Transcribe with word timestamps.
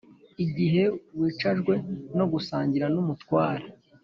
Igihe 0.45 0.83
wicajwe 1.19 1.73
no 2.17 2.25
gusangira 2.31 2.85
n’umutware 2.93 3.65